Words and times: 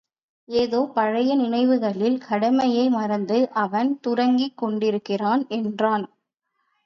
ஏதோ 0.49 0.91
பழைய 0.93 1.31
நினைவுகளில் 1.35 2.17
கடமையை 2.19 2.89
மறந்து 2.89 3.37
அவன் 3.55 3.99
துரங்கிக் 3.99 4.57
கொண்டிருக்கிறான் 4.57 5.47
என்றான். 5.49 6.05